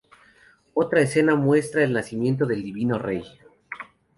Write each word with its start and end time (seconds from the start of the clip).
Otra 0.73 1.01
escena 1.01 1.35
muestra 1.35 1.83
el 1.83 1.93
nacimiento 1.93 2.47
divino 2.47 2.95
del 2.95 3.03
rey. 3.03 3.23